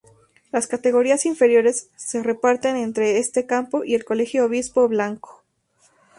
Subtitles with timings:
[0.51, 5.43] Las categorías inferiores se reparten entre este campo y el Colegio Obispo Blanco.